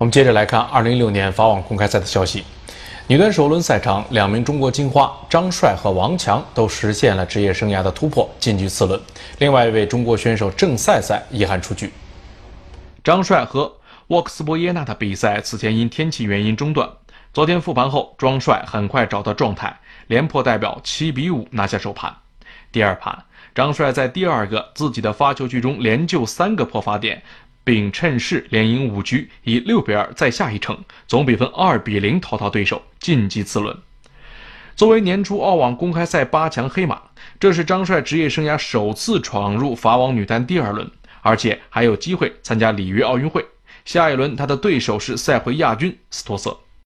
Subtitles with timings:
[0.00, 2.42] 我们接着来看2016年法网公开赛的消息。
[3.06, 8.98] 女单首轮赛场，两名中国金花张帅和王强都实现了职业生涯的突破，晋级次轮。
[9.40, 11.92] 另外一位中国选手郑赛赛遗憾出局。
[13.04, 13.70] 张帅和
[14.06, 16.88] 沃克斯伯耶纳的比赛此前因天气原因中断。
[17.34, 22.10] 昨天复盘后，庄帅很快找到状态，连破代表七比五拿下首盘。
[22.72, 23.24] 第二盘，
[23.54, 27.22] 张帅在第二个自己的发球局中连救三个破发点。
[27.64, 33.76] 并趁势连赢五局，以六比二再下一城，总比分二比零淘汰对手，晋级次轮。
[34.76, 37.02] 作为年初澳网公开赛八强黑马，
[37.38, 43.44] 这是张帅职业生涯首次闯入法网女单第二轮，而且还有机会参加里约奥运会。
[43.84, 46.58] 下一轮他的对手是赛会亚军斯托瑟。